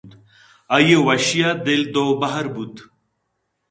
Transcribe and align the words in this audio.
آئی 0.75 0.91
ءِ 1.01 1.05
وشی 1.05 1.39
ءَ 1.49 1.61
دل 1.65 1.81
دو 1.93 2.03
بہر 2.19 2.45
بوت 2.53 2.75